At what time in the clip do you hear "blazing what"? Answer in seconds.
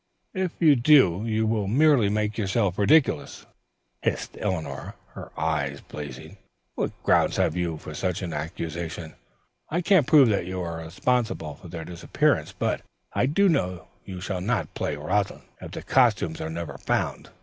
5.79-6.91